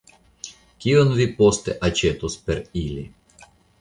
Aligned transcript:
Kion 0.85 1.11
vi 1.19 1.27
poste 1.41 1.75
aĉetos 1.91 2.39
per 2.49 2.63
ili? 2.85 3.05